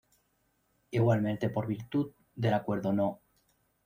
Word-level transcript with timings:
Igualmente 0.89 1.51
por 1.51 1.67
virtud 1.67 2.09
del 2.33 2.55
Acuerdo 2.55 2.91
No. 2.91 3.21